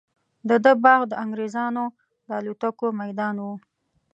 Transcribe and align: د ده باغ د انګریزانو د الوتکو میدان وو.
د 0.49 0.49
ده 0.63 0.73
باغ 0.83 1.01
د 1.07 1.13
انګریزانو 1.23 1.83
د 2.27 2.29
الوتکو 2.39 2.87
میدان 3.01 3.35
وو. 3.39 3.53